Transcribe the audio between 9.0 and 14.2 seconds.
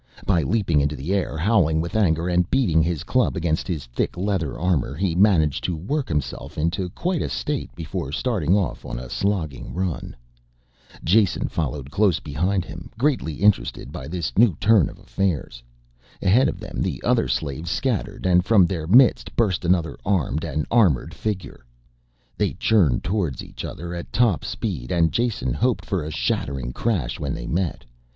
slogging run. Jason, followed close behind him, greatly interested by